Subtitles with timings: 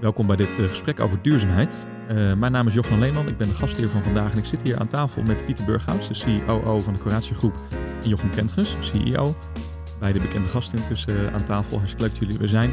[0.00, 1.86] Welkom bij dit eh, gesprek over duurzaamheid.
[2.10, 4.62] Uh, mijn naam is Johan Leeman, ik ben de gastheer van vandaag en ik zit
[4.62, 7.54] hier aan tafel met Pieter Burghouts, de CEO van de Coratio Groep,
[8.02, 9.36] en Jochem Kentges, CEO.
[10.00, 11.76] Beide bekende gasten intussen uh, aan tafel.
[11.76, 12.72] Hartstikke leuk dat jullie er zijn.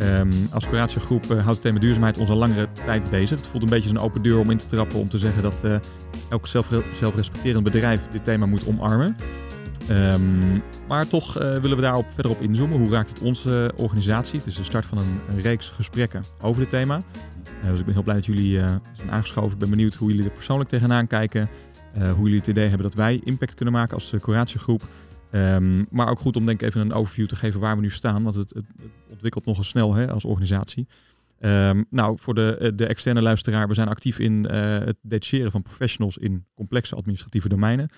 [0.00, 3.38] Um, als Coratio Groep uh, houdt het thema duurzaamheid ons al langere tijd bezig.
[3.38, 5.42] Het voelt een beetje als een open deur om in te trappen om te zeggen
[5.42, 5.64] dat
[6.30, 9.16] elk zelfre zelfrespecterend bedrijf dit thema moet omarmen.
[9.90, 12.78] Um, maar toch uh, willen we daarop verder op inzoomen.
[12.78, 14.38] Hoe raakt het onze organisatie?
[14.38, 17.00] Het is de start van een, reeks gesprekken over dit thema.
[17.62, 19.52] Uh, dus ik ben heel blij dat jullie uh, zijn aangeschoven.
[19.52, 21.48] Ik ben benieuwd hoe jullie er persoonlijk tegenaan kijken.
[21.94, 24.82] hoe jullie het idee hebben dat wij impact kunnen maken als Curatiegroep.
[25.30, 28.22] Um, maar ook goed om denk even een overview te geven waar we nu staan.
[28.22, 28.64] Want het, het,
[29.10, 30.86] ontwikkelt nogal snel hè, als organisatie.
[31.40, 36.16] Um, nou, voor de, de externe luisteraar, we zijn actief in het detacheren van professionals
[36.16, 37.90] in complexe administratieve domeinen.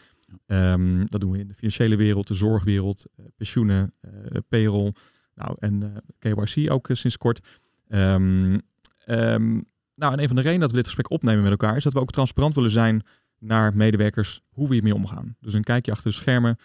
[0.47, 4.11] Um, dat doen we in de financiële wereld, de zorgwereld, uh, pensioenen, uh,
[4.49, 4.93] payroll
[5.35, 7.41] nou, en uh, KYC ook sinds kort.
[7.89, 8.61] Um,
[9.07, 11.85] um, nou, en een van de redenen dat we dit gesprek opnemen met elkaar is
[11.85, 13.03] dat we ook transparant willen zijn
[13.39, 15.37] naar medewerkers hoe we hiermee omgaan.
[15.41, 16.57] Dus een kijkje achter de schermen.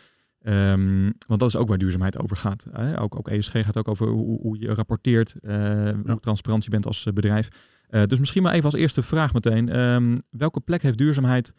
[1.27, 2.65] want dat is ook waar duurzaamheid over gaat.
[2.71, 2.99] Hè?
[3.01, 5.95] Ook, ook ESG gaat ook over hoe, hoe je rapporteert, ja.
[6.05, 7.47] hoe transparant je bent als bedrijf.
[7.89, 10.21] dus misschien maar even als eerste vraag meteen.
[10.29, 11.53] welke plek heeft duurzaamheid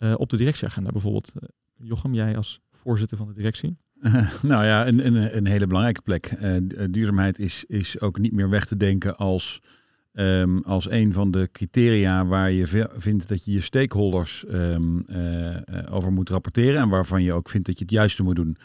[0.00, 1.32] uh, op de directieagenda bijvoorbeeld.
[1.36, 1.48] Uh,
[1.88, 3.76] Jochem, jij als voorzitter van de directie?
[4.42, 6.36] Nou ja, een, een, een, hele belangrijke plek.
[6.90, 9.60] duurzaamheid is, is ook niet meer weg te denken als,
[10.12, 15.04] um, als een van de criteria waar je vindt dat je je stakeholders um,
[15.90, 18.56] over moet rapporteren en waarvan je ook vindt dat je het juiste moet doen.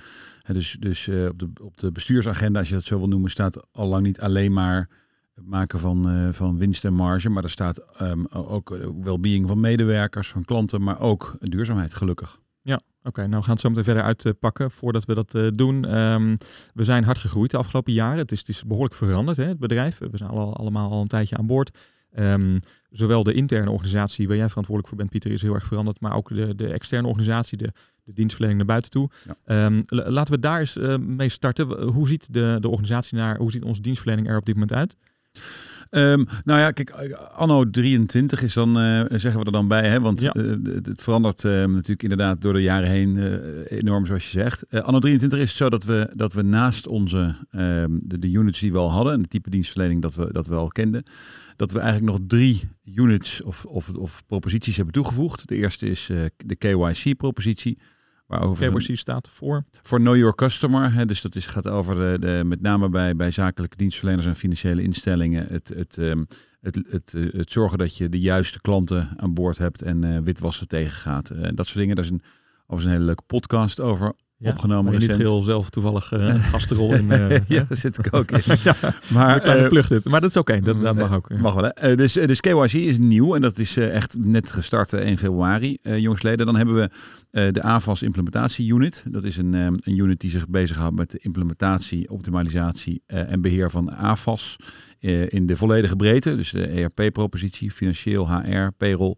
[0.47, 3.87] dus dus op, de, op de bestuursagenda, als je dat zo wil noemen, staat al
[3.87, 4.89] lang niet alleen maar
[5.35, 7.29] het maken van, uh, van winst en marge.
[7.29, 12.39] Maar er staat um, ook well-being van medewerkers, van klanten, maar ook duurzaamheid, gelukkig.
[12.61, 13.07] Ja, oké.
[13.07, 14.71] Okay, nou we gaan het zo meteen verder uitpakken.
[14.71, 15.97] Voordat we dat uh, doen.
[15.97, 16.37] Um,
[16.73, 18.17] we zijn hard gegroeid de afgelopen jaren.
[18.17, 19.97] Het is, het is behoorlijk veranderd, hè, het bedrijf.
[19.97, 21.77] We zijn al, allemaal al een tijdje aan boord.
[22.19, 25.99] Um, zowel de interne organisatie, waar jij verantwoordelijk voor bent, Pieter, is heel erg veranderd.
[25.99, 27.71] Maar ook de, de externe organisatie, de,
[28.03, 29.09] de dienstverlening naar buiten toe.
[29.45, 29.65] Ja.
[29.65, 31.83] Um, laten we daar eens uh, mee starten.
[31.83, 34.95] Hoe ziet de, de organisatie naar, hoe ziet onze dienstverlening er op dit moment uit?
[35.91, 36.91] Um, nou ja, kijk,
[37.35, 39.99] anno 23 is dan, uh, zeggen we er dan bij, hè?
[39.99, 40.35] want ja.
[40.35, 40.51] uh,
[40.83, 43.17] het verandert uh, natuurlijk inderdaad door de jaren heen
[43.67, 44.83] enorm, zoals je zegt.
[44.83, 48.59] anno 23 is het zo dat we, dat we naast onze, ehm, de, de, units
[48.59, 51.03] die we al hadden en de type dienstverlening dat we, dat we al kenden,
[51.55, 55.47] dat we eigenlijk nog drie units of, of, of proposities hebben toegevoegd.
[55.47, 56.09] De eerste is
[56.45, 57.77] de KYC-propositie.
[58.25, 59.65] Waarover KYC staat voor?
[59.81, 60.93] Voor Know Your Customer.
[60.93, 64.35] Hè, dus dat is, gaat over de, de, met name bij, bij zakelijke dienstverleners en
[64.35, 65.47] financiële instellingen.
[65.47, 66.27] Het, het, um,
[66.61, 70.19] het, het, het, het, zorgen dat je de juiste klanten aan boord hebt en uh,
[70.19, 71.31] witwassen tegengaat.
[71.31, 71.95] Uh, dat soort dingen.
[71.95, 72.21] Daar is een,
[72.67, 74.91] over een hele leuke podcast over ja, opgenomen.
[74.91, 77.05] Maar niet veel zelf toevallig uh, gastrol in.
[77.05, 78.55] Uh, ja, daar zit ik ook in.
[78.63, 78.75] ja,
[79.13, 80.05] maar kleine uh, dit.
[80.05, 80.63] Maar dat is oké, okay.
[80.63, 81.29] dat, dat, mag ook.
[81.37, 81.71] Mag wel.
[81.73, 81.95] Hè?
[81.95, 86.45] dus, dus KYC is nieuw en dat is echt net gestart in februari, jongsleden.
[86.45, 86.89] Dan hebben we
[87.51, 89.03] de AVAS implementatie unit.
[89.09, 93.91] Dat is een, een unit die zich bezighoudt met de implementatie, optimalisatie en beheer van
[93.91, 94.55] AVAS
[95.27, 96.35] in de volledige breedte.
[96.35, 99.15] Dus de ERP-propositie, financieel, HR, payroll.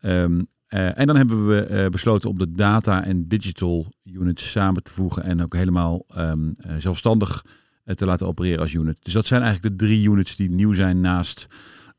[0.00, 4.82] Um, uh, en dan hebben we uh, besloten om de data en digital units samen
[4.82, 7.44] te voegen en ook helemaal um, uh, zelfstandig
[7.84, 9.04] te laten opereren als unit.
[9.04, 11.46] Dus dat zijn eigenlijk de drie units die nieuw zijn naast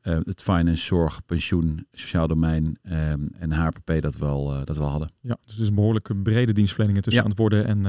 [0.04, 4.90] het finance, zorg, pensioen, sociaal domein um, en HRPP dat we, al, dat we al
[4.90, 5.10] hadden.
[5.20, 7.28] Ja, dus het is een behoorlijke brede dienstverlening tussen ja.
[7.28, 7.82] aan het worden en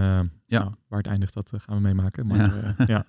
[0.45, 0.59] ja.
[0.59, 2.27] Nou, waar het eindigt, dat gaan we meemaken.
[2.27, 2.85] Maar, ja.
[2.87, 3.05] ja.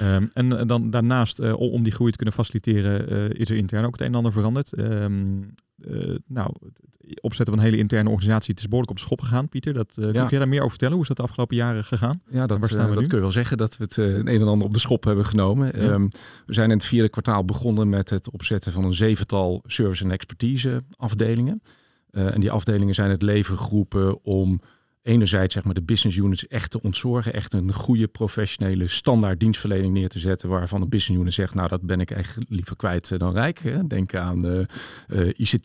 [0.00, 3.84] Um, en dan daarnaast, uh, om die groei te kunnen faciliteren, uh, is er intern
[3.84, 4.78] ook het een en ander veranderd.
[4.78, 5.54] Um,
[5.86, 9.48] uh, nou, het opzetten van een hele interne organisatie, het is behoorlijk op schop gegaan,
[9.48, 9.72] Pieter.
[9.74, 10.10] Dat, ja.
[10.10, 10.94] Kun je daar meer over vertellen?
[10.94, 12.22] Hoe is dat de afgelopen jaren gegaan?
[12.30, 14.80] Ja, dat, dat kun je wel zeggen dat we het een en ander op de
[14.80, 15.82] schop hebben genomen.
[15.82, 15.92] Ja.
[15.92, 16.10] Um,
[16.46, 20.10] we zijn in het vierde kwartaal begonnen met het opzetten van een zevental service- en
[20.10, 21.62] expertise afdelingen.
[22.10, 24.60] en die afdelingen zijn het leven geroepen om
[25.02, 27.32] enerzijds zeg maar, de business units echt te ontzorgen.
[27.32, 30.48] Echt een goede professionele standaard dienstverlening neer te zetten.
[30.48, 33.58] Waarvan de business unit zegt, nou dat ben ik echt liever kwijt eh, dan rijk.
[33.58, 33.86] Hè.
[33.86, 35.64] Denk aan uh, ICT,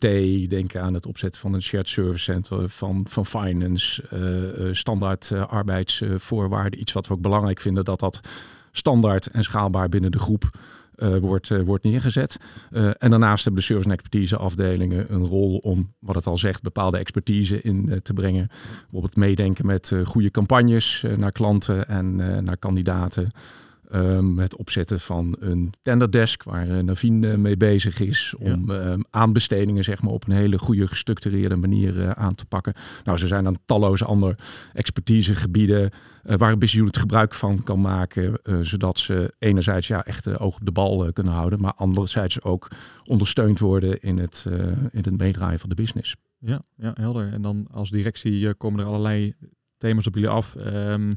[0.50, 4.02] denk aan het opzetten van een shared service center van, van finance.
[4.58, 6.80] Uh, standaard arbeidsvoorwaarden.
[6.80, 8.20] Iets wat we ook belangrijk vinden dat dat
[8.72, 10.50] standaard en schaalbaar binnen de groep
[10.98, 12.36] uh, wordt, uh, wordt neergezet.
[12.70, 16.38] Uh, en daarnaast hebben de service en expertise afdelingen een rol om, wat het al
[16.38, 18.48] zegt, bepaalde expertise in te brengen.
[18.80, 23.30] Bijvoorbeeld meedenken met goede campagnes naar klanten en naar kandidaten.
[23.94, 28.34] Um, het opzetten van een tenderdesk waar uh, Navien uh, mee bezig is.
[28.38, 28.90] Om ja.
[28.90, 32.74] um, aanbestedingen zeg maar, op een hele goede gestructureerde manier uh, aan te pakken.
[33.04, 34.36] Nou, er zijn dan talloze andere
[34.72, 35.90] expertisegebieden
[36.22, 38.38] waar een business gebruik van kan maken.
[38.60, 41.60] zodat ze enerzijds ja, echt oog op de bal kunnen houden.
[41.60, 42.68] Maar anderzijds ook
[43.04, 44.46] ondersteund worden in het,
[44.90, 46.16] in het meedraaien van de business.
[46.38, 47.32] Ja, ja, helder.
[47.32, 49.34] En dan als directie komen er allerlei
[49.78, 50.56] thema's op jullie af.
[50.66, 51.16] Um,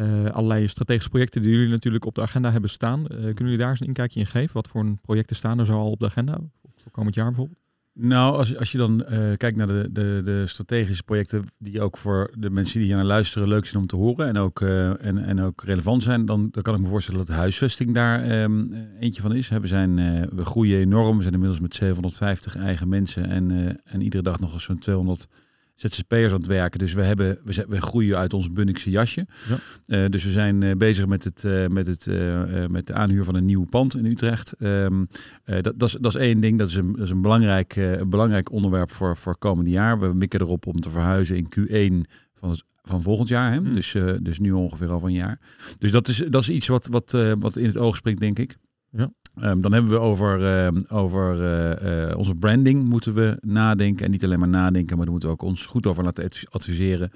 [0.00, 3.00] uh, allerlei strategische projecten die jullie natuurlijk op de agenda hebben staan.
[3.00, 4.54] Uh, kunnen jullie daar eens een inkijkje in geven?
[4.54, 6.38] Wat voor projecten staan er zo al op de agenda
[6.76, 7.58] voor komend jaar bijvoorbeeld?
[7.92, 11.96] Nou, als, als je dan uh, kijkt naar de, de, de strategische projecten die ook
[11.96, 15.18] voor de mensen die hier naar luisteren leuk zijn om te horen en ook, en,
[15.18, 19.22] en ook relevant zijn, dan, dan kan ik me voorstellen dat huisvesting daar um, eentje
[19.22, 19.48] van is.
[19.48, 19.96] We, zijn,
[20.34, 24.52] we groeien enorm, we zijn inmiddels met 750 eigen mensen en, en iedere dag nog
[24.52, 25.28] eens zo'n 200
[25.78, 26.78] ZZP'ers aan het werken.
[26.78, 29.26] Dus we, hebben, we, we groeien uit ons Bunnikse jasje.
[29.48, 29.58] Ja.
[29.86, 32.06] Uh, dus we zijn uh, bezig met, het, uh, met, het,
[32.70, 34.54] met de aanhuur van een nieuw pand in Utrecht.
[34.58, 35.08] Um,
[35.44, 36.58] dat, dat, is, dat is één ding.
[36.58, 40.00] Dat is een, dat is een, belangrijk, een belangrijk onderwerp voor, voor komende jaar.
[40.00, 43.52] We mikken erop om te verhuizen in Q1 van het van volgend jaar.
[43.52, 43.60] Hè?
[43.60, 43.74] Mm.
[43.74, 45.40] Dus, dus nu ongeveer al van een jaar.
[45.78, 48.56] Dus dat is, dat is iets wat, wat, wat in het oog springt, denk ik.
[48.90, 49.12] Ja.
[49.44, 54.04] Um, dan hebben we over, uh, over uh, uh, onze branding moeten we nadenken.
[54.04, 57.10] En niet alleen maar nadenken, maar daar moeten we ook ons goed over laten adviseren.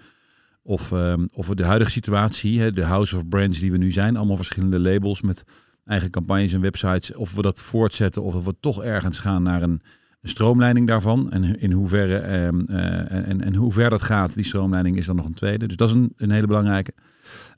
[0.62, 3.92] Of, um, of we de huidige situatie, hè, de house of brands die we nu
[3.92, 5.44] zijn, allemaal verschillende labels met
[5.84, 9.80] eigen campagnes en websites, of we dat voortzetten of we toch ergens gaan naar een,
[10.20, 11.30] een stroomleiding daarvan.
[11.30, 15.26] En in hoeverre um, en, en hoe ver dat gaat, die stroomleiding is dan nog
[15.26, 15.66] een tweede.
[15.66, 16.92] Dus dat is een, een hele belangrijke.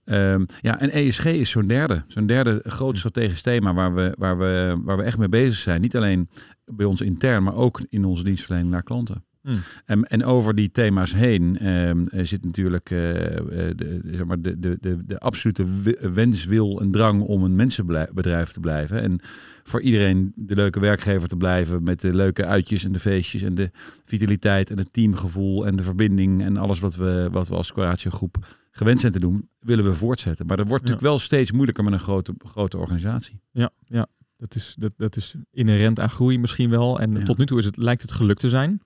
[0.05, 4.39] Um, ja, en ESG is zo'n derde, zo'n derde groot strategisch thema waar we, waar,
[4.39, 5.81] we, waar we echt mee bezig zijn.
[5.81, 6.29] Niet alleen
[6.65, 9.25] bij ons intern, maar ook in onze dienstverlening naar klanten.
[9.45, 9.61] Hmm.
[9.87, 14.77] En, en, over die thema's heen um, zit natuurlijk uh, de, zeg maar de, de,
[14.81, 15.65] de, de absolute
[16.13, 19.03] wens, wil en drang om een mensenbedrijf te blijven.
[19.03, 19.21] En
[19.63, 23.55] voor iedereen de leuke werkgever te blijven met de leuke uitjes en de feestjes en
[23.55, 23.71] de
[24.05, 28.11] vitaliteit en het teamgevoel en de verbinding en alles wat we, wat we als Coratio
[28.11, 30.47] groep gewend zijn te doen, willen we voortzetten.
[30.47, 33.41] Maar dat wordt natuurlijk wel steeds moeilijker met een grote, grote organisatie.
[33.51, 34.07] Ja, ja.
[34.37, 37.01] Dat, is, dat, dat is inherent aan groei misschien wel.
[37.01, 38.83] En tot nu toe is het, lijkt het gelukt te zijn.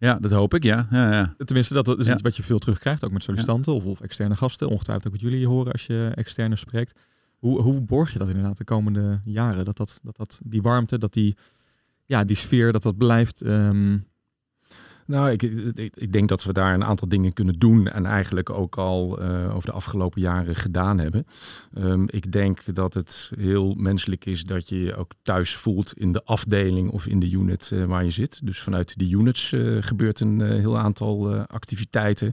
[0.00, 0.86] Ja, dat hoop ik, ja.
[0.90, 1.34] ja, ja.
[1.38, 4.68] Tenminste, dat is iets wat je veel terugkrijgt, ook met sollicitanten of, of, externe gasten.
[4.68, 7.00] Ongetwijfeld ook wat jullie horen als je externe spreekt.
[7.38, 9.64] Hoe, hoe borg je dat inderdaad de komende jaren?
[9.64, 11.36] Dat, dat, dat, dat die warmte, dat die,
[12.04, 14.06] ja, die sfeer, dat dat blijft um,
[15.10, 15.42] nou, ik,
[15.94, 19.54] ik, denk dat we daar een aantal dingen kunnen doen en eigenlijk ook al uh,
[19.54, 21.26] over de afgelopen jaren gedaan hebben.
[21.78, 26.12] Um, ik denk dat het heel menselijk is dat je je ook thuis voelt in
[26.12, 28.40] de afdeling of in de unit uh, waar je zit.
[28.44, 32.32] Dus vanuit die units uh, gebeurt een heel aantal activiteiten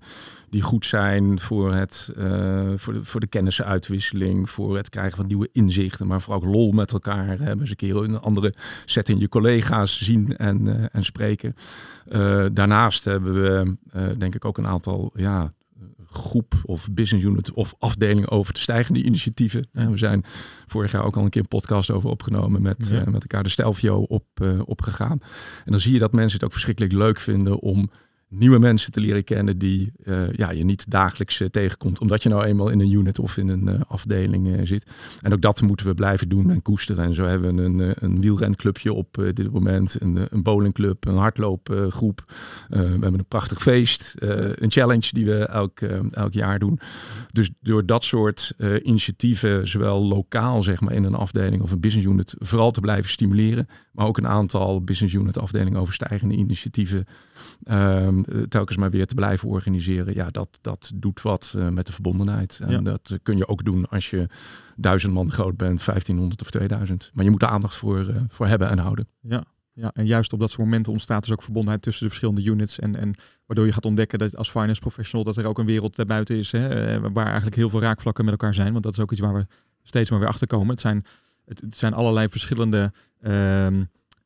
[0.50, 2.10] die goed zijn voor, het,
[2.76, 6.72] voor, de, voor de kennisenuitwisseling, voor het krijgen van nieuwe inzichten, maar vooral ook lol
[6.72, 7.60] met elkaar hebben.
[7.60, 8.54] Eens een keer een andere
[8.86, 11.56] setting je collega's zien en, en spreken.
[12.12, 15.54] Uh, daarnaast hebben we uh, denk ik ook een aantal ja,
[16.06, 19.68] groep of business unit of afdeling over te stijgende initiatieven.
[19.72, 19.90] Ja.
[19.90, 20.24] we zijn
[20.66, 23.02] vorig jaar ook al een keer een podcast over opgenomen met, ja.
[23.02, 24.26] uh, met elkaar de Stelvio op,
[24.66, 25.20] opgegaan.
[25.66, 27.90] En dan zie je dat mensen het ook verschrikkelijk leuk vinden om
[28.30, 32.00] nieuwe mensen te leren kennen die uh, ja, je niet dagelijks uh, tegenkomt.
[32.00, 34.86] Omdat je nou eenmaal in een unit of in een uh, afdeling zit.
[35.22, 37.04] En ook dat moeten we blijven doen en koesteren.
[37.04, 39.96] En zo hebben we een, een wielrenclubje op dit moment.
[40.00, 42.24] Een, een bowlingclub, een hardloopgroep.
[42.70, 44.16] we hebben een prachtig feest.
[44.20, 45.80] een challenge die we elk,
[46.12, 46.80] elk jaar doen.
[47.32, 48.54] Dus door dat soort
[48.84, 53.12] initiatieven, zowel lokaal zeg maar in een afdeling of een business unit, vooral te blijven
[53.12, 53.68] stimuleren.
[53.98, 57.06] Maar ook een aantal business unit afdelingen overstijgende initiatieven
[57.72, 60.14] um, telkens maar weer te blijven organiseren.
[60.14, 62.60] Ja, dat, dat doet wat uh, met de verbondenheid.
[62.68, 64.28] En dat kun je ook doen als je
[64.76, 67.12] duizend man groot bent, 1500 of 2000.
[67.14, 69.08] Maar je moet er aandacht voor, uh, voor hebben en houden.
[69.22, 69.44] Ja.
[69.74, 72.80] Ja, en juist op dat soort momenten ontstaat dus ook verbondenheid tussen de verschillende units.
[72.80, 75.96] En, en waardoor je gaat ontdekken dat als finance professional dat er ook een wereld
[75.96, 76.52] daarbuiten is.
[76.52, 78.72] Hè, eh, waar eigenlijk heel veel raakvlakken met elkaar zijn.
[78.72, 79.46] Want dat is ook iets waar we
[79.84, 80.70] steeds maar weer achter komen.
[80.70, 81.06] Het zijn,
[81.48, 82.92] het, het zijn allerlei verschillende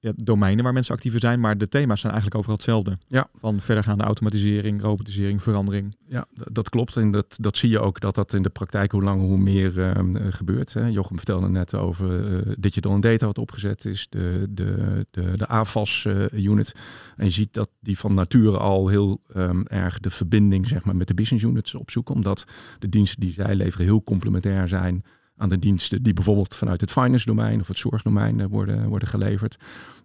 [0.01, 2.97] ja, domeinen waar mensen actiever zijn, maar de thema's zijn eigenlijk overal hetzelfde.
[3.07, 3.27] Ja.
[3.35, 5.95] Van verdergaande automatisering, robotisering, verandering.
[6.07, 6.95] Ja, dat klopt.
[6.95, 9.77] En dat, dat zie je ook dat dat in de praktijk hoe langer hoe meer
[9.77, 10.73] uh, gebeurt.
[10.73, 10.85] Hè.
[10.85, 15.47] Jochem vertelde net over uh, digital and data wat opgezet is, de, de, de, de
[15.47, 16.71] AFAS-unit.
[16.75, 16.81] Eh,
[17.17, 20.95] en je ziet dat die van nature al heel um, erg de verbinding zeg maar,
[20.95, 22.45] met de business units opzoeken, omdat
[22.79, 25.03] de diensten die zij leveren heel complementair zijn
[25.41, 29.57] aan de diensten die bijvoorbeeld vanuit het finance domein of het zorgdomein worden, worden geleverd.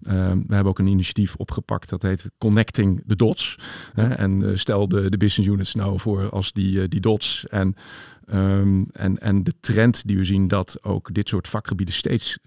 [0.03, 3.59] Ehm, we hebben ook een initiatief opgepakt dat heet Connecting the Dots.
[3.95, 7.77] en stel de, de business units nou voor als die, die dots en
[8.27, 12.39] Ehm, en, en de trend die we zien dat ook dit soort vakgebieden steeds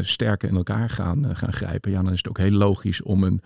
[0.00, 1.90] sterker in elkaar gaan, gaan grijpen.
[1.90, 3.42] Ja, dan is het ook heel logisch om een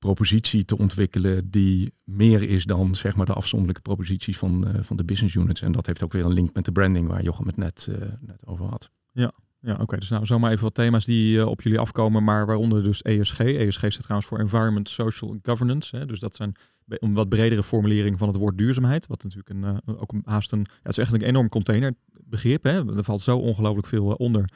[0.00, 4.96] propositie te ontwikkelen die meer is dan zeg maar, de afzonderlijke proposities van, uh, van
[4.96, 5.62] de business units.
[5.62, 7.88] En dat heeft ook weer een link met de branding waar Jochem het net,
[8.20, 8.90] net over had.
[9.12, 9.96] Ja, ja, oké.
[9.98, 13.38] Dus nou, zomaar even wat thema's die op jullie afkomen, maar waaronder dus ESG.
[13.38, 15.96] ESG staat trouwens voor Environment, Social Governance.
[15.96, 16.06] Hè?
[16.06, 19.06] Dus dat zijn een wat bredere formulering van het woord duurzaamheid.
[19.06, 22.62] Wat natuurlijk een, ook een, haast een, ja, het is echt een enorm containerbegrip.
[22.62, 22.96] Hè?
[22.96, 24.50] Er valt zo ongelooflijk veel eh, onder.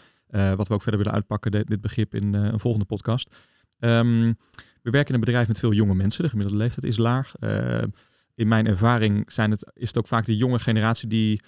[0.57, 3.37] Wat we ook verder willen uitpakken, dit begrip in een volgende podcast.
[3.79, 4.37] Um,
[4.85, 6.23] we werken in een bedrijf met veel jonge mensen.
[6.23, 7.33] De gemiddelde leeftijd is laag.
[8.35, 11.41] in mijn ervaring zijn het, is het ook vaak de jonge generatie die,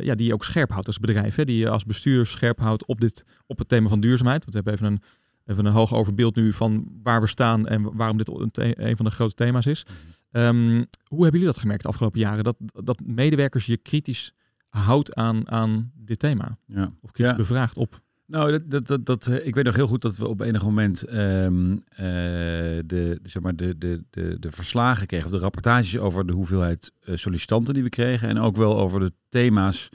[0.00, 1.34] ja, die je ook scherp houdt als bedrijf.
[1.34, 1.44] Hè?
[1.44, 4.44] Die je als bestuur scherp houdt op, dit, op het thema van duurzaamheid.
[4.44, 7.96] Want we hebben even een even een hoog overbeeld nu van waar we staan en
[7.96, 9.86] waarom dit een, van de grote thema's is.
[10.30, 12.44] Um, hoe hebben jullie dat gemerkt de afgelopen jaren?
[12.44, 14.34] Dat, dat medewerkers je kritisch
[14.68, 16.58] houdt aan, aan dit thema?
[16.66, 16.92] Ja.
[17.00, 17.42] Of kritisch ja.
[17.42, 18.00] bevraagt op?
[18.26, 21.12] Nou, dat, dat, dat, eh, ik weet nog heel goed dat we op enig moment
[21.12, 21.78] um, uh,
[22.86, 26.92] de, zeg maar de, de, de, de verslagen kregen, of de rapportages over de hoeveelheid
[27.04, 28.28] uh, sollicitanten die we kregen.
[28.28, 29.88] En ook wel over de thema's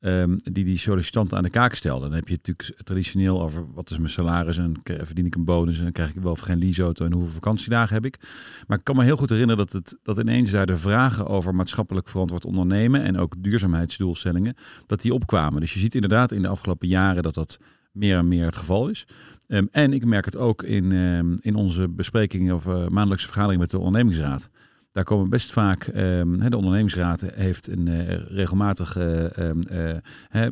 [0.00, 2.08] Um, die die sollicitanten aan de kaak stelden.
[2.08, 5.76] Dan heb je natuurlijk traditioneel over wat is mijn salaris en verdien ik een bonus
[5.76, 8.18] en dan krijg ik wel of geen leaseauto en hoeveel vakantiedagen heb ik.
[8.66, 11.54] Maar ik kan me heel goed herinneren dat, het, dat ineens daar de vragen over
[11.54, 14.54] maatschappelijk verantwoord ondernemen en ook duurzaamheidsdoelstellingen,
[14.86, 15.60] dat die opkwamen.
[15.60, 17.58] Dus je ziet inderdaad in de afgelopen jaren dat dat
[17.92, 19.06] meer en meer het geval is.
[19.48, 23.60] Um, en ik merk het ook in, um, in onze besprekingen of uh, maandelijkse vergadering
[23.60, 24.50] met de ondernemingsraad.
[24.92, 30.46] Daar komen best vaak, um, de ondernemingsraad heeft een uh, regelmatig uh,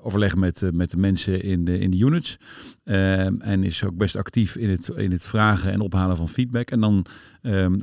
[0.00, 2.36] overleg met, met de mensen in de, in de units.
[2.84, 6.70] Um, en is ook best actief in het, in het vragen en ophalen van feedback.
[6.70, 7.06] En dan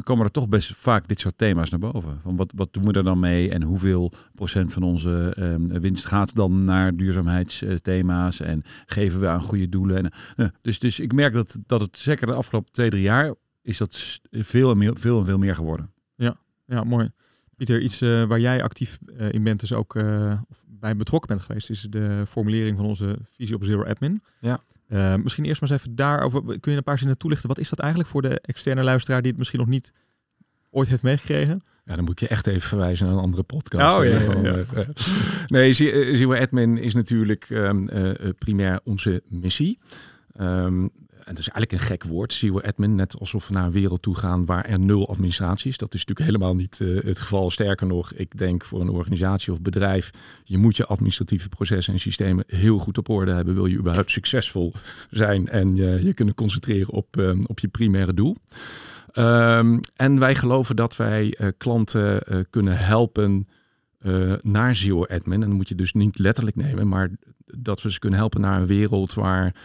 [0.04, 2.20] komen er toch best vaak dit soort thema's naar boven.
[2.22, 5.34] Van wat, wat doen we er dan mee en hoeveel procent van onze
[5.82, 10.12] winst gaat dan naar duurzaamheidsthema's en geven we aan goede doelen.
[10.36, 13.78] En, dus, dus ik merk dat, dat het zeker de afgelopen twee, drie jaar is
[13.78, 15.92] dat veel en, veel en veel meer geworden.
[16.70, 17.10] Ja, mooi.
[17.56, 21.42] Pieter, iets uh, waar jij actief uh, in bent, dus ook uh, bij betrokken bent
[21.42, 24.22] geweest, is de formulering van onze visie op Zero Admin.
[24.40, 24.60] Ja.
[25.18, 27.48] misschien eerst maar eens even daarover, kun je een paar zinnen toelichten?
[27.48, 29.94] Wat is dat eigenlijk voor de externe luisteraar die het misschien nog niet
[30.70, 31.64] ooit heeft meegekregen?
[31.86, 34.00] Ja, dan moet je echt even verwijzen naar een andere podcast.
[34.00, 34.86] Oh, ja, ja, ja.
[35.48, 37.90] nee, Zero Admin is natuurlijk um,
[38.38, 39.80] primair onze missie.
[40.40, 40.92] Um, en
[41.30, 44.16] het is eigenlijk een gek woord, zero admin, net alsof we naar een wereld toe
[44.16, 45.78] gaan waar er nul administratie is.
[45.78, 47.50] Dat is natuurlijk helemaal niet uh, het geval.
[47.50, 50.12] Sterker nog, ik denk voor een organisatie of bedrijf,
[50.44, 53.54] je moet je administratieve processen en systemen heel goed op orde hebben.
[53.54, 54.74] Wil je überhaupt succesvol
[55.10, 58.36] zijn en uh, je kunnen concentreren op, uh, op je primaire doel.
[59.14, 63.48] Um, en wij geloven dat wij klanten kunnen helpen
[64.42, 65.44] naar zero admin.
[65.44, 67.10] En dan moet je dus niet letterlijk nemen, maar
[67.46, 69.56] dat we ze kunnen helpen naar een wereld waar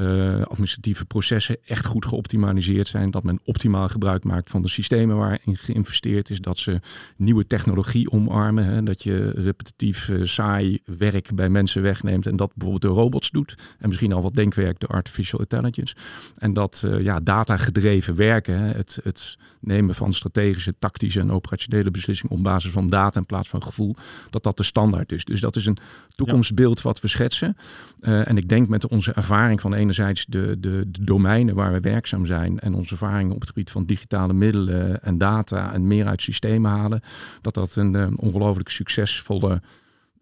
[0.00, 3.10] uh, administratieve processen echt goed geoptimaliseerd zijn.
[3.10, 6.40] Dat men optimaal gebruik maakt van de systemen waarin geïnvesteerd is.
[6.40, 6.80] Dat ze
[7.16, 8.64] nieuwe technologie omarmen.
[8.64, 12.26] Hè, dat je repetitief uh, saai werk bij mensen wegneemt.
[12.26, 13.54] En dat bijvoorbeeld de robots doet.
[13.78, 15.94] En misschien al wat denkwerk door artificial intelligence.
[16.36, 18.58] En dat uh, ja, data gedreven werken.
[18.58, 23.48] Het, het nemen van strategische, tactische en operationele beslissingen op basis van data in plaats
[23.48, 23.96] van gevoel.
[24.30, 25.24] Dat dat de standaard is.
[25.24, 25.76] Dus dat is een
[26.14, 27.56] toekomstbeeld wat we schetsen.
[28.00, 32.26] en ik denk met onze ervaring van enerzijds de, de, de, domeinen waar we werkzaam
[32.26, 36.22] zijn en onze ervaringen op het gebied van digitale middelen en data en meer uit
[36.22, 37.02] systemen halen,
[37.40, 39.60] dat dat een, een eh, ongelooflijk succesvolle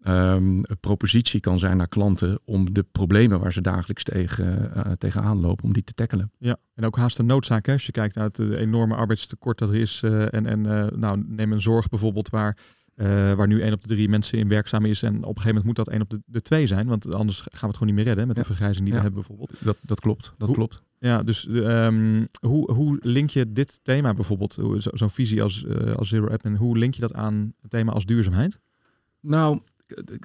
[0.03, 5.39] um, propositie kan zijn naar klanten om de problemen waar ze dagelijks tegen, uh, tegenaan
[5.39, 6.31] lopen, om die te tackelen.
[6.37, 7.73] Ja, en ook haast een noodzaak hè?
[7.73, 10.01] als je kijkt naar het enorme arbeidstekort dat er is.
[10.05, 12.57] Uh, en en uh, nou, neem een zorg bijvoorbeeld waar
[12.97, 15.03] uh, waar nu één op de drie mensen in werkzaam is.
[15.03, 16.87] En op een gegeven moment moet dat één op de, de twee zijn.
[16.87, 18.41] Want anders gaan we het gewoon niet meer redden met ja.
[18.41, 19.53] de vergrijzing die we hebben bijvoorbeeld.
[19.59, 20.81] Dat, dat klopt, dat klopt.
[20.99, 25.93] Ja, dus um, hoe, hoe link je dit thema bijvoorbeeld, zo'n zo visie als, uh,
[25.93, 28.59] als Zero Admin, hoe link je dat aan het thema als duurzaamheid?
[29.19, 29.59] Nou,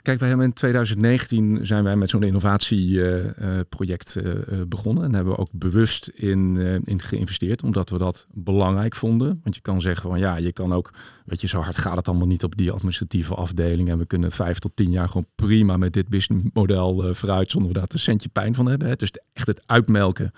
[0.02, 5.04] Kijk, wij hebben in 2019 zijn wij met zo'n innovatieproject uh, uh, begonnen.
[5.04, 9.40] En hebben we ook bewust in, in geïnvesteerd, omdat we dat belangrijk vonden.
[9.42, 10.92] Want je kan zeggen van ja, je kan ook
[11.24, 13.88] weet je, zo hard gaat het allemaal niet op die administratieve afdeling.
[13.88, 17.78] En we kunnen vijf tot tien jaar gewoon prima met dit businessmodel vooruit zonder we
[17.78, 18.98] daar een centje pijn van hebben.
[18.98, 20.32] Dus echt het uitmelken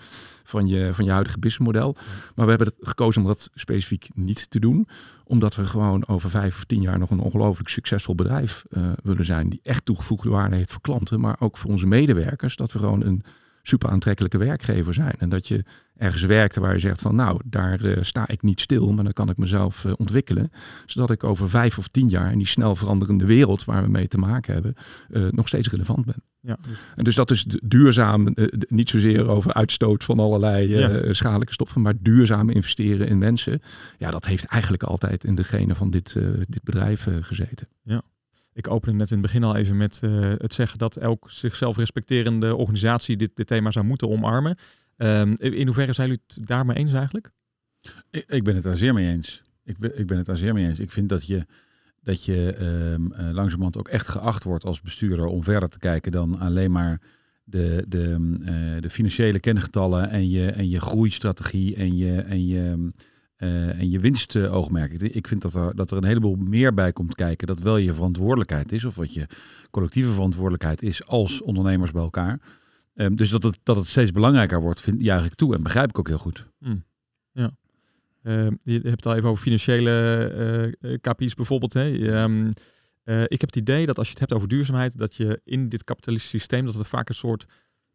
[0.45, 1.95] van je, van je huidige businessmodel.
[2.35, 4.87] Maar we hebben het gekozen om dat specifiek niet te doen.
[5.23, 9.25] Omdat we gewoon over vijf of tien jaar nog een ongelooflijk succesvol bedrijf uh, willen
[9.25, 9.49] zijn.
[9.49, 12.55] Die echt toegevoegde waarde heeft voor klanten, maar ook voor onze medewerkers.
[12.55, 13.23] Dat we gewoon een
[13.67, 15.13] super aantrekkelijke werkgever zijn.
[15.17, 15.63] En dat je
[15.97, 19.13] ergens werkt waar je zegt van nou, daar uh, sta ik niet stil, maar dan
[19.13, 20.51] kan ik mezelf uh, ontwikkelen.
[20.85, 24.07] Zodat ik over vijf of tien jaar in die snel veranderende wereld waar we mee
[24.07, 24.75] te maken hebben,
[25.09, 26.23] uh, nog steeds relevant ben.
[26.39, 26.57] Ja.
[26.95, 28.35] En dus dat is duurzaam,
[28.67, 31.13] niet zozeer over uitstoot van allerlei ja.
[31.13, 33.61] schadelijke stoffen, maar duurzaam investeren in mensen.
[33.97, 37.67] Ja, dat heeft eigenlijk altijd in de genen van dit, dit bedrijf gezeten.
[37.83, 38.01] Ja.
[38.55, 40.01] Ik opende net in het begin al even met
[40.37, 44.57] het zeggen dat elk zichzelf respecterende organisatie dit, dit thema zou moeten omarmen.
[44.97, 47.31] Um, in hoeverre zijn jullie het daarmee eens eigenlijk?
[48.11, 49.43] Ik, ik, ben het daar zeer mee eens.
[49.63, 50.79] Ik ben, ik ben het daar zeer mee eens.
[50.79, 51.45] Ik vind dat je,
[52.01, 52.57] dat je
[52.93, 56.71] um, uh, langzamerhand ook echt geacht wordt als bestuurder om verder te kijken dan alleen
[56.71, 57.01] maar
[57.43, 62.91] de, de, uh, de financiële kengetallen en je, en je groeistrategie en je, en je,
[63.37, 64.91] uh, en je winstoogmerk.
[65.01, 67.47] Ik vind dat er, dat er een heleboel meer bij komt kijken.
[67.47, 69.27] Dat wel je verantwoordelijkheid is, of wat je
[69.71, 72.39] collectieve verantwoordelijkheid is als ondernemers bij elkaar.
[72.93, 75.89] Um, dus dat het, dat het steeds belangrijker wordt, vind, juich ik toe en begrijp
[75.89, 76.49] ik ook heel goed.
[76.59, 76.83] Mm.
[77.31, 77.51] Ja.
[78.23, 81.73] Uh, je hebt het al even over financiële uh, KPI's bijvoorbeeld.
[81.73, 81.89] Hè.
[83.05, 85.69] Uh, ik heb het idee dat als je het hebt over duurzaamheid, dat je in
[85.69, 87.45] dit kapitalistische systeem, dat er vaak een soort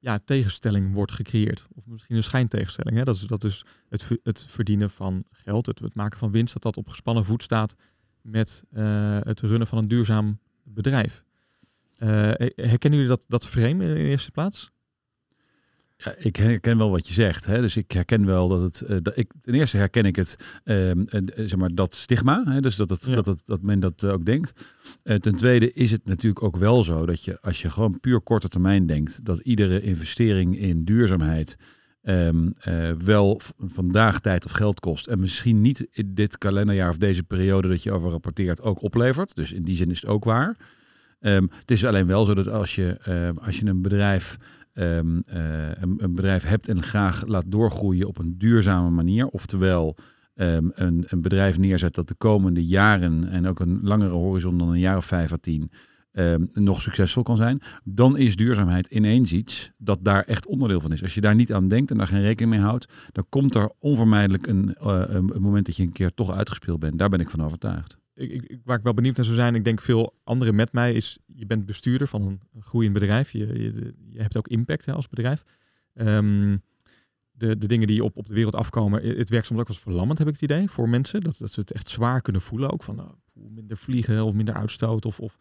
[0.01, 1.67] ja, tegenstelling wordt gecreëerd.
[1.75, 2.97] Of misschien een schijntegenstelling.
[2.97, 3.05] Hè.
[3.05, 6.63] Dat is, dat is het, het verdienen van geld, het, het, maken van winst, dat
[6.63, 7.75] dat op gespannen voet staat
[8.21, 8.65] met
[9.23, 11.25] het runnen van een duurzaam bedrijf.
[11.97, 14.71] herkennen jullie dat, dat frame in de eerste plaats?
[16.05, 17.47] Ja, ik herken wel wat je zegt.
[17.47, 17.61] Hè?
[17.61, 18.83] Dus ik herken wel dat het.
[18.91, 20.95] Uh, dat ik, ten eerste herken ik het, uh, uh,
[21.37, 22.43] zeg maar, dat stigma.
[22.45, 22.61] Hè?
[22.61, 23.15] Dus dat, het, ja.
[23.15, 24.53] dat, het, dat men dat ook denkt.
[25.03, 28.49] ten tweede is het natuurlijk ook wel zo dat je, als je gewoon puur korte
[28.49, 31.57] termijn denkt, dat iedere investering in duurzaamheid.
[32.03, 32.53] Um,
[33.05, 35.07] wel vandaag tijd of geld kost.
[35.07, 39.35] En misschien niet in dit kalenderjaar of deze periode dat je over rapporteert ook oplevert.
[39.35, 40.57] Dus in die zin is het ook waar.
[41.21, 44.37] Um, het is alleen wel zo dat als je, ehm, als je een bedrijf
[44.75, 49.27] um, uh, een, een, bedrijf hebt en graag laat doorgroeien op een duurzame manier.
[49.27, 49.97] Oftewel
[50.35, 54.69] um, een, een, bedrijf neerzet dat de komende jaren en ook een langere horizon dan
[54.69, 55.71] een jaar of vijf à tien
[56.13, 57.61] um, nog succesvol kan zijn.
[57.85, 61.03] Dan is duurzaamheid ineens iets dat daar echt onderdeel van is.
[61.03, 63.71] Als je daar niet aan denkt en daar geen rekening mee houdt, dan komt er
[63.79, 66.99] onvermijdelijk een, uh, een moment dat je een keer toch uitgespeeld bent.
[66.99, 69.65] Daar ben ik van overtuigd ik, ik, waar ik wel benieuwd naar zou zijn, ik
[69.65, 73.31] denk veel anderen met mij, is je bent bestuurder van een groeiend bedrijf.
[73.31, 73.73] Je,
[74.11, 75.45] je, hebt ook impact hè, als bedrijf.
[75.95, 76.63] Um,
[77.31, 80.19] de, de dingen die op, op de wereld afkomen, het werkt soms ook als verlammend,
[80.19, 81.21] heb ik het idee, voor mensen.
[81.21, 82.71] Dat, dat ze het echt zwaar kunnen voelen.
[82.71, 85.39] Ook van nou, minder vliegen of minder uitstoot of, of,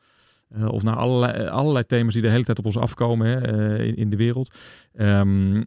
[0.56, 3.88] uh, of naar allerlei, allerlei thema's die de hele tijd op ons afkomen hè, uh,
[3.88, 4.58] in, in de wereld.
[4.94, 5.66] Um,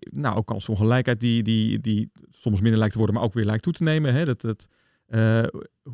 [0.00, 3.62] nou, ook kansongelijkheid die, die, die soms minder lijkt te worden, maar ook weer lijkt
[3.62, 4.14] toe te nemen.
[4.14, 4.24] Hè.
[4.24, 4.68] Dat,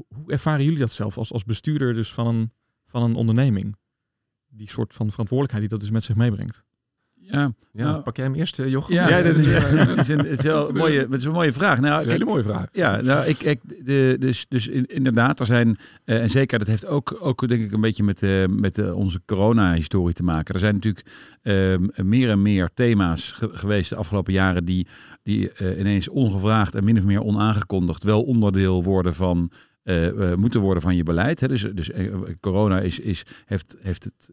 [0.08, 2.52] hoe ervaren jullie dat zelf als, als bestuurder dus van een,
[2.86, 3.76] van een onderneming?
[4.48, 6.64] Die soort van verantwoordelijkheid die dat dus met zich meebrengt.
[7.30, 8.94] Ja, ja nou, pak jij hem eerst, eh, Jochem?
[8.94, 11.32] Ja, ja dat is, het, is een, het, is wel een mooie, het is een
[11.32, 11.80] mooie vraag.
[11.80, 12.66] Nou, een hele mooie vraag.
[12.72, 15.68] Ja, nou, ik, ik, de, dus, dus inderdaad, er zijn,
[16.04, 18.96] uh, en zeker dat heeft ook, ook denk ik een beetje met, uh, met uh,
[18.96, 20.54] onze corona-historie te maken.
[20.54, 21.06] Er zijn natuurlijk
[21.42, 24.86] ehm, meer en meer thema's ge geweest de afgelopen jaren die,
[25.22, 29.50] die ineens ongevraagd en min of meer onaangekondigd wel onderdeel worden van
[29.86, 31.40] uh, moeten worden van je beleid.
[31.40, 31.48] Hè.
[31.48, 34.30] Dus, dus uh, corona is, is, heeft, heeft het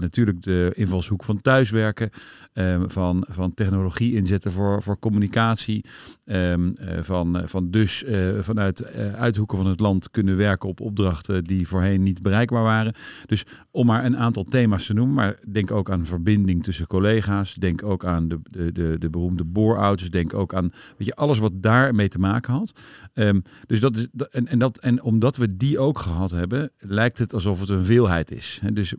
[0.00, 2.10] natuurlijk de invalshoek van thuiswerken,
[2.52, 5.84] ehm, van, van technologie inzetten voor, voor communicatie,
[6.24, 8.04] um, van, van dus
[8.40, 12.94] vanuit uithoeken van het land kunnen werken op opdrachten die voorheen niet bereikbaar waren.
[13.26, 17.54] Dus om maar een aantal thema's te noemen, maar denk ook aan verbinding tussen collega's,
[17.54, 21.38] denk ook aan de, de, de, de beroemde boorouders, denk ook aan weet je, alles
[21.38, 22.72] wat daarmee te maken had.
[23.14, 27.34] Um, dus dat is, en, en dat omdat we die ook gehad hebben, lijkt het
[27.34, 28.60] alsof het een veelheid is.
[28.72, 28.94] Dus,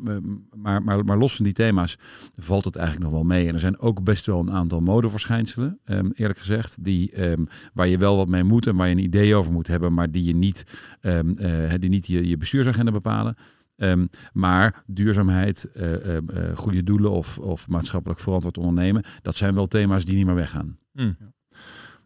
[0.56, 1.97] maar, maar, maar los van die thema's
[2.34, 3.47] valt het eigenlijk nog wel mee.
[3.47, 7.88] En er zijn ook best wel een aantal modeverschijnselen, um, eerlijk gezegd, die, um, waar
[7.88, 10.23] je wel wat mee moet en waar je een idee over moet hebben, maar die
[10.23, 10.65] je niet,
[11.01, 13.36] um, uh, die niet je, je bestuursagenda bepalen.
[13.75, 16.17] Um, maar duurzaamheid, uh, uh,
[16.56, 20.77] goede doelen of, of maatschappelijk verantwoord ondernemen, dat zijn wel thema's die niet meer weggaan.
[20.91, 21.17] Mm.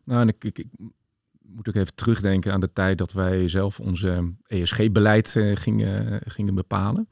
[0.03, 0.67] Nou, en ik, ik, ik,
[1.55, 6.55] moet ook even terugdenken aan de tijd dat wij zelf onze ESG-beleid uh, gingen, gingen
[6.55, 7.07] bepalen.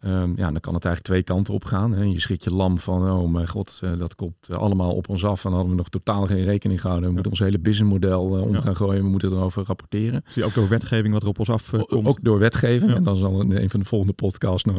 [0.00, 1.92] Ehm, ja, dan kan het eigenlijk twee kanten op gaan.
[1.92, 2.02] Hè.
[2.02, 5.24] Je schrikt je lam van, oh mijn god, uh, dat komt uh, allemaal op ons
[5.24, 5.44] af.
[5.44, 7.08] En dan hadden we nog totaal geen rekening gehouden.
[7.08, 8.60] We moeten ons hele businessmodel uh, om ja.
[8.60, 9.02] gaan gooien.
[9.02, 10.22] We moeten erover rapporteren.
[10.26, 12.06] Zie je ook door wetgeving wat er op ons af komt?
[12.06, 12.90] Ook door wetgeving.
[12.90, 12.96] Ja.
[12.96, 14.76] En dan zal in een van de volgende podcasts nog,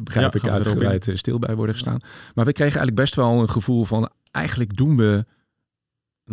[0.00, 2.00] begrijp ik, uitgebreid stil bij worden gestaan.
[2.34, 5.24] Maar we kregen eigenlijk best wel een gevoel van, eigenlijk doen we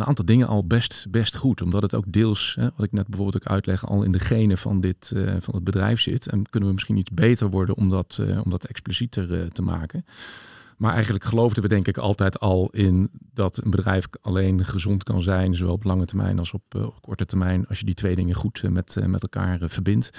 [0.00, 1.62] een aantal dingen al best, best goed.
[1.62, 4.58] Omdat het ook deels, hè, wat ik net bijvoorbeeld ook uitleg, al in de genen
[4.58, 6.28] van, dit, uh, van het bedrijf zit.
[6.28, 9.62] En kunnen we misschien iets beter worden om dat, uh, om dat explicieter uh, te
[9.62, 10.04] maken.
[10.76, 15.22] Maar eigenlijk geloofden we denk ik altijd al in dat een bedrijf alleen gezond kan
[15.22, 18.34] zijn, zowel op lange termijn als op, op korte termijn, als je die twee dingen
[18.34, 20.10] goed met, met elkaar verbindt.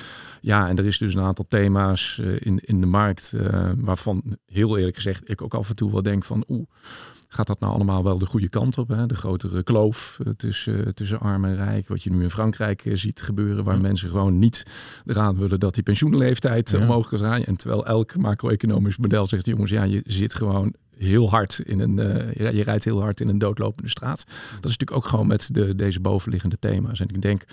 [0.41, 3.34] Ja, en er is dus een aantal thema's in, in de markt
[3.78, 6.67] waarvan heel eerlijk gezegd ik ook af en toe wel denk van oeh,
[7.34, 8.88] Gaat dat nou allemaal wel de goede kant op?
[8.88, 9.06] Hè?
[9.06, 11.88] De grotere kloof tussen, tussen arm en rijk.
[11.88, 13.63] Wat je nu in Frankrijk ziet gebeuren.
[13.63, 14.63] Waar mensen gewoon niet
[15.06, 16.80] eraan willen dat die pensioenleeftijd ja.
[16.80, 17.46] omhoog gaat draaien.
[17.46, 19.46] En terwijl elk macro-economisch model zegt...
[19.46, 22.00] jongens, ja, je zit gewoon heel hard in een...
[22.00, 24.26] Uh, je rijdt heel hard in een doodlopende straat.
[24.28, 27.00] Dat is natuurlijk ook gewoon met de, deze bovenliggende thema's.
[27.00, 27.44] En ik denk...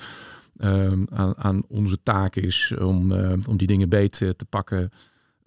[0.60, 4.90] Um, aan, aan, onze taak is om, uh, om die dingen beter te pakken,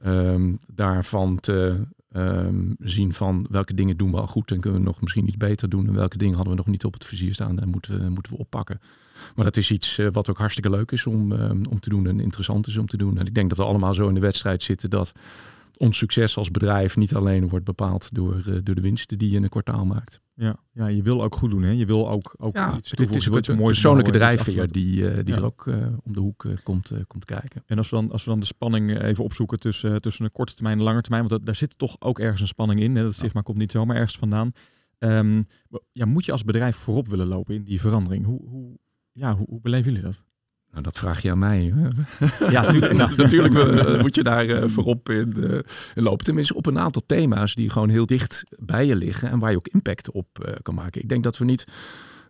[0.05, 1.79] um, daarvan te,
[2.13, 5.37] um, zien van welke dingen doen we al goed en kunnen we nog misschien iets
[5.37, 5.87] beter doen.
[5.87, 8.31] En welke dingen hadden we nog niet op het vizier staan en moeten we, moeten
[8.31, 8.81] we oppakken.
[9.35, 12.07] Maar dat is iets uh, wat ook hartstikke leuk is om, uh, om te doen
[12.07, 13.17] en interessant is om te doen.
[13.17, 15.13] En ik denk dat we allemaal zo in de wedstrijd zitten dat
[15.81, 19.35] ons succes als bedrijf niet alleen wordt bepaald door, uh, door de winsten die je
[19.35, 20.21] in een kwartaal maakt.
[20.33, 21.63] Ja, ja, je wil ook goed doen.
[21.63, 21.71] Hè?
[21.71, 25.33] Je wil ook, ook ja, iets Het is ook een persoonlijke drijfveer die, uh, die
[25.33, 25.35] ja.
[25.35, 27.63] er ook uh, om de hoek uh, komt, komt kijken.
[27.65, 30.53] En als we, dan, als we dan de spanning even opzoeken tussen, tussen de korte
[30.53, 32.95] termijn en de lange termijn, want dat, daar zit toch ook ergens een spanning in.
[32.95, 33.03] Hè?
[33.03, 33.41] Dat stigma ja.
[33.41, 34.51] komt niet zomaar ergens vandaan.
[34.99, 35.43] Um,
[35.91, 38.25] ja, moet je als bedrijf voorop willen lopen in die verandering?
[38.25, 38.77] Hoe, hoe,
[39.11, 40.23] ja, hoe, hoe beleven jullie dat?
[40.71, 41.73] Nou, dat vraag je aan mij.
[42.49, 45.59] Ja, tuurlijk, nou, natuurlijk uh, moet je daar uh, voorop in, uh,
[45.95, 46.25] in, lopen.
[46.25, 49.57] Tenminste, op een aantal thema's die gewoon heel dicht bij je liggen en waar je
[49.57, 51.01] ook impact op kan maken.
[51.01, 51.65] Ik denk dat we niet.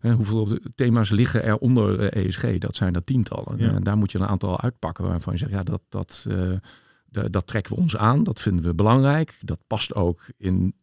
[0.02, 2.58] hoeveel thema's liggen er onder ESG?
[2.58, 3.58] Dat zijn er tientallen.
[3.58, 3.74] Ja.
[3.74, 6.28] En daar moet je een aantal uitpakken waarvan je zegt, ja, dat, dat,
[7.30, 8.24] dat trekken we ons aan.
[8.24, 9.40] Dat vinden we belangrijk.
[9.42, 10.76] Dat past ook in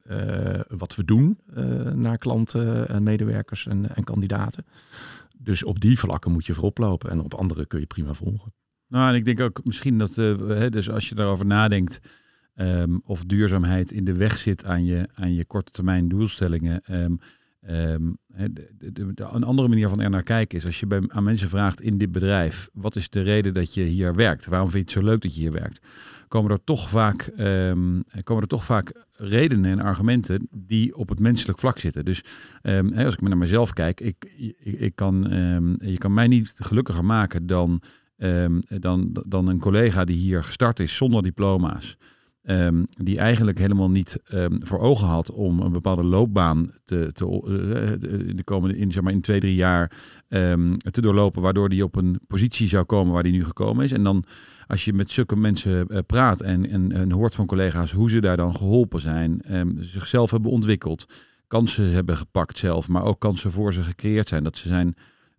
[0.68, 1.38] wat we doen
[1.94, 4.64] naar klanten en medewerkers en, en kandidaten.
[5.38, 8.52] Dus op die vlakken moet je voorop lopen en op andere kun je prima volgen.
[8.86, 12.00] Nou, en ik denk ook misschien dat, hè, dus als je daarover nadenkt,
[12.54, 17.02] um, of duurzaamheid in de weg zit aan je, aan je korte termijn doelstellingen.
[17.02, 17.18] Um,
[17.60, 21.80] de, een andere manier van er naar kijken is als je bij, aan mensen vraagt
[21.80, 24.46] in dit bedrijf, wat is de reden dat je hier werkt?
[24.46, 25.80] Waarom vind je het zo leuk dat je hier werkt?
[26.28, 27.32] Komen er toch vaak,
[28.22, 32.04] komen er toch vaak redenen en argumenten die op het menselijk vlak zitten.
[32.04, 32.24] Dus
[32.62, 35.26] um, als ik naar mezelf kijk, ik, ik, ik kan,
[35.78, 37.82] je kan mij niet gelukkiger maken dan,
[38.66, 41.96] dan, dan een collega die hier gestart is zonder diploma's.
[43.02, 44.16] Die eigenlijk helemaal niet
[44.58, 49.02] voor ogen had om een bepaalde loopbaan te, te, uh, in de komende in, zeg
[49.02, 49.92] maar, in twee, drie jaar
[50.90, 53.92] te doorlopen, waardoor die op een positie zou komen waar die nu gekomen is.
[53.92, 54.24] En dan
[54.66, 58.20] als je met zulke mensen uh, praat en, en, en, hoort van collega's hoe ze
[58.20, 59.42] daar dan geholpen zijn,
[59.80, 61.06] zichzelf hebben ontwikkeld,
[61.46, 64.44] kansen hebben gepakt zelf, maar ook kansen voor ze gecreëerd zijn.
[64.44, 64.94] Dat ze zijn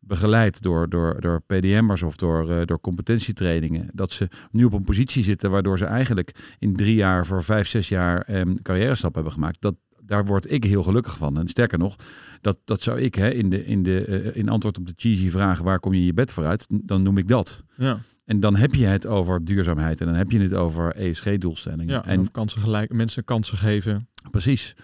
[0.10, 3.88] begeleid door, door, door PDM'ers of door, uh, door competentietrainingen.
[3.94, 7.68] Dat ze nu op een positie zitten waardoor ze eigenlijk in drie jaar voor vijf,
[7.68, 9.62] zes jaar um, carrière stap hebben gemaakt.
[9.62, 11.38] Dat, daar word ik heel gelukkig van.
[11.38, 11.96] En sterker nog,
[12.42, 15.30] dat, dat zou ik hè, in, de, in, de, uh, in antwoord op de cheesy
[15.30, 17.64] vraag waar kom je je bed vooruit, dan noem ik dat.
[17.76, 17.98] Ja.
[18.26, 21.94] En dan heb je het over duurzaamheid en dan heb je het over ESG-doelstellingen.
[21.94, 24.08] Ja, en, kansen gelijk, mensen kansen geven.
[24.32, 24.76] Precies.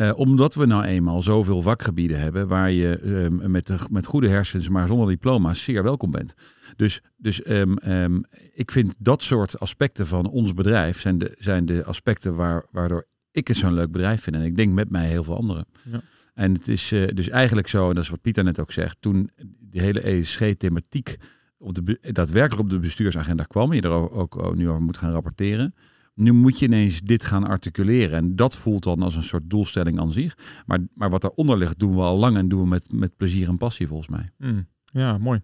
[0.00, 4.28] Uh, omdat we nou eenmaal zoveel vakgebieden hebben waar je uh, met, de, met goede
[4.28, 6.34] hersens, maar zonder diploma's, zeer welkom bent.
[6.76, 11.66] Dus, dus um, um, ik vind dat soort aspecten van ons bedrijf zijn de, zijn
[11.66, 14.36] de aspecten waar, waardoor ik het zo'n leuk bedrijf vind.
[14.36, 15.66] En ik denk met mij heel veel anderen.
[15.90, 16.00] Ja.
[16.34, 18.96] En het is uh, dus eigenlijk zo, en dat is wat Pieter net ook zegt,
[19.00, 21.16] toen die hele ESG-thematiek
[21.58, 25.74] op de, daadwerkelijk op de bestuursagenda kwam, je er ook nu over moet gaan rapporteren.
[26.14, 28.16] Nu moet je ineens dit gaan articuleren.
[28.16, 30.36] En dat voelt dan als een soort doelstelling aan zich.
[30.66, 33.48] Maar, maar wat daaronder ligt, doen we al lang en doen we met, met plezier
[33.48, 34.30] en passie volgens mij.
[34.38, 35.40] Mm, ja, mooi.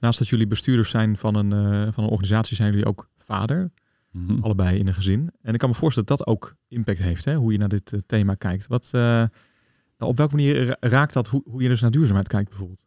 [0.00, 3.72] Naast dat jullie bestuurders zijn van een, uh, van een organisatie, zijn jullie ook vader.
[4.12, 4.42] Mm -hmm.
[4.42, 5.30] Allebei in een gezin.
[5.42, 7.34] En ik kan me voorstellen dat dat ook impact heeft, hè?
[7.34, 8.66] hoe je naar dit uh, thema kijkt.
[8.66, 9.30] Wat, uh, nou,
[9.98, 12.84] op welke manier raakt dat hoe, hoe je dus naar duurzaamheid kijkt bijvoorbeeld?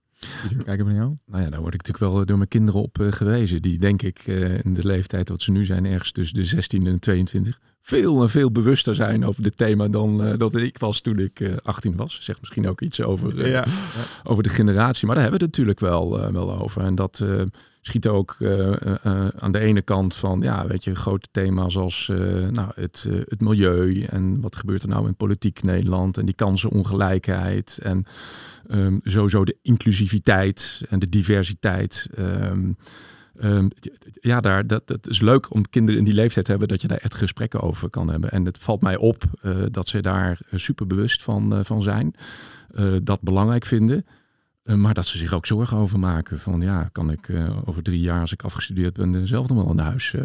[0.65, 1.17] Kijken naar jou?
[1.25, 3.61] Nou ja, daar word ik natuurlijk wel door mijn kinderen op uh, gewezen.
[3.61, 6.87] Die denk ik uh, in de leeftijd wat ze nu zijn, ergens tussen de 16
[6.87, 7.59] en 22.
[7.81, 11.39] veel en veel bewuster zijn over dit thema dan uh, dat ik was toen ik
[11.39, 12.19] uh, 18 was.
[12.21, 13.65] Zegt misschien ook iets over, ja.
[14.23, 15.05] over de generatie.
[15.05, 16.81] Maar daar hebben we het natuurlijk wel, wel over.
[16.81, 17.25] En dat
[17.81, 18.37] schiet ook
[19.37, 22.11] aan de ene kant van, ja, weet je, grote thema's als
[22.51, 27.79] nou, het, het milieu en wat gebeurt er nou in politiek Nederland en die kansenongelijkheid
[27.81, 28.05] en
[28.71, 32.07] um, sowieso de inclusiviteit en de diversiteit.
[32.19, 32.77] Um,
[34.21, 36.87] ja, daar, dat, dat is leuk om kinderen in die leeftijd te hebben, dat je
[36.87, 38.31] daar echt gesprekken over kan hebben.
[38.31, 42.15] En het valt mij op uh, dat ze daar super bewust van, uh, van zijn,
[43.03, 44.05] dat belangrijk vinden.
[44.63, 46.39] Maar dat ze zich ook zorgen over maken.
[46.39, 47.29] Van ja, kan ik
[47.65, 50.15] over drie jaar, als ik afgestudeerd ben, zelf nog wel een huis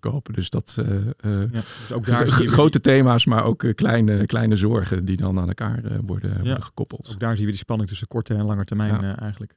[0.00, 0.32] kopen.
[0.32, 0.78] Dus dat
[1.22, 5.82] ja, dus ook daar grote thema's, maar ook kleine, kleine zorgen die dan aan elkaar
[5.82, 6.36] worden, ja.
[6.36, 7.10] worden, gekoppeld.
[7.12, 9.56] Ook daar zien we die spanning tussen korte en lange termijn eigenlijk.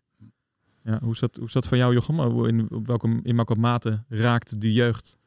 [0.84, 2.45] Ja, hoe, is dat, hoe is dat van jou, Jochem?
[2.45, 5.17] In, welke, in welke mate raakt de jeugd?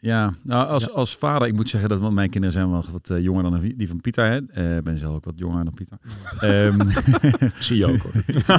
[0.00, 3.22] Ja, nou als, als vader, ik moet zeggen dat mijn kinderen zijn wel wat uh,
[3.22, 4.34] jonger dan die van Pieter.
[4.34, 5.98] Ik uh, ben zelf ook wat jonger dan Pieter.
[6.42, 6.78] um,
[7.58, 8.12] Zie je ook hoor.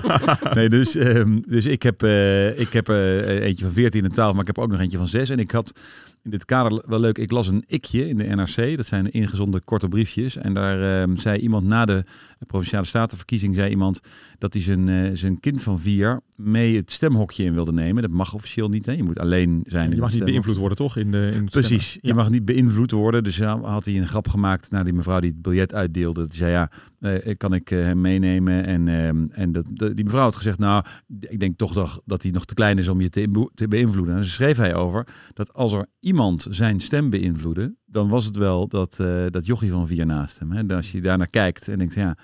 [0.55, 4.41] nee, dus, um, dus ik heb, uh, ik heb eentje van 14 en 12, maar
[4.41, 5.29] ik heb ook nog eentje van 6.
[5.29, 5.79] En ik had
[6.23, 7.17] in dit kader wel leuk.
[7.17, 8.77] Ik las een ikje in de NRC.
[8.77, 10.37] Dat zijn ingezonde korte briefjes.
[10.37, 12.03] En daar um, zei iemand na de
[12.47, 13.99] provinciale statenverkiezing zei iemand
[14.37, 18.01] dat hij zijn, uh, zijn kind van vier mee het stemhokje in wilde nemen.
[18.01, 18.85] Dat mag officieel niet.
[18.85, 18.91] Hè?
[18.91, 19.91] Je moet alleen zijn.
[19.91, 20.97] Je mag niet beïnvloed worden, toch?
[20.97, 21.97] In de, in Precies.
[22.01, 23.23] Je mag niet beïnvloed worden.
[23.23, 26.25] Dus ja, had hij een grap gemaakt naar die mevrouw die het biljet uitdeelde.
[26.25, 28.65] Die zei ja, uh, kan ik uh, hem meenemen?
[28.65, 30.85] En, ehm, en dat, die mevrouw had gezegd, nou,
[31.19, 34.15] ik denk toch dat, dat hij nog te klein is om je te, beïnvloeden.
[34.15, 38.35] En ze schreef hij over dat als er iemand zijn stem beïnvloedde, dan was het
[38.35, 40.51] wel dat, uh, dat jochie van vier naast hem.
[40.51, 40.75] Hè?
[40.75, 42.17] Als je daar naar kijkt en denkt, ja,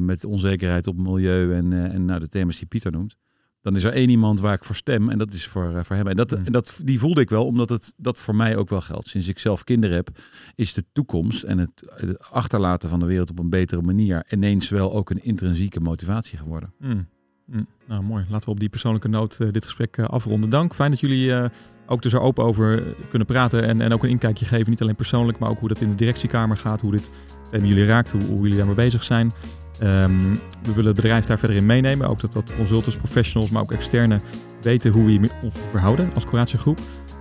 [0.00, 3.16] met onzekerheid op milieu en, en nou, de thema's die Pieter noemt,
[3.64, 6.06] dan is er één iemand waar ik voor stem en dat is voor, voor hem.
[6.06, 8.80] En, dat, en dat, die voelde ik wel, omdat het dat voor mij ook wel
[8.80, 9.08] geldt.
[9.08, 10.08] Sinds ik zelf kinderen heb,
[10.54, 14.68] is de toekomst en het, het achterlaten van de wereld op een betere manier ineens
[14.68, 16.72] wel ook een intrinsieke motivatie geworden.
[16.78, 17.06] Mm.
[17.46, 17.66] Mm.
[17.86, 18.24] Nou, mooi.
[18.28, 20.50] Laten we op die persoonlijke noot uh, dit gesprek uh, afronden.
[20.50, 20.74] Dank.
[20.74, 21.50] Fijn dat jullie
[21.86, 24.70] ook dus er open over kunnen praten en, en ook een inkijkje geven.
[24.70, 27.10] Niet alleen persoonlijk, maar ook hoe dat in de directiekamer gaat, hoe dit
[27.50, 29.32] thema jullie raakt, hoe, hoe jullie daarmee bezig zijn.
[29.82, 30.32] Um,
[30.62, 32.08] we willen het bedrijf daar verder in meenemen.
[32.08, 34.20] Ook dat, dat consultants, professionals, maar ook externe
[34.62, 36.78] weten hoe we ons verhouden als Coratiegroep.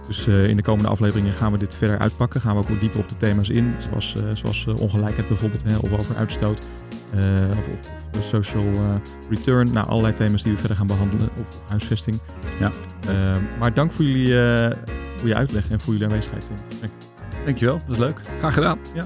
[0.08, 2.42] Dus uh, in de komende afleveringen gaan we dit verder uitpakken.
[2.42, 3.74] Gaan we ook dieper op de thema's in.
[3.90, 6.62] Zoals, uh, zoals uh, ongelijkheid bijvoorbeeld, hè, of over uitstoot.
[7.50, 8.66] of, of de social
[9.30, 9.72] return.
[9.72, 11.30] Nou, allerlei thema's die we verder gaan behandelen.
[11.40, 12.20] Of, of huisvesting.
[12.60, 12.72] Ja.
[13.08, 14.34] Ehm, maar dank voor jullie
[15.18, 16.92] voor je uitleg en voor jullie aanwezigheid in het gesprek.
[17.46, 18.20] Dankjewel, dat was leuk.
[18.40, 18.80] Graag gedaan.
[18.94, 19.06] Ja.